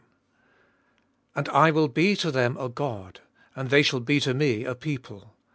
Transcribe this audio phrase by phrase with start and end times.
[1.35, 3.21] And I will be to them a God,
[3.55, 5.29] And they shall be to me a people: 11.